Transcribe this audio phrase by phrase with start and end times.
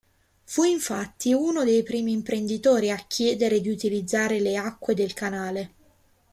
[0.45, 5.73] Fu infatti uno dei primi imprenditori a chiedere di utilizzare le acque del canale.